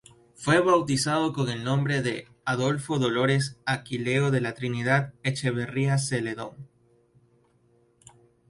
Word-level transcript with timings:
Fue 0.33 0.59
bautizado 0.59 1.31
con 1.31 1.47
el 1.51 1.63
nombre 1.63 2.01
de 2.01 2.27
"Adolfo 2.43 2.97
Dolores 2.97 3.57
Aquileo 3.67 4.31
de 4.31 4.41
la 4.41 4.55
Trinidad 4.55 5.13
Echeverría 5.21 5.99
Zeledón". 5.99 6.67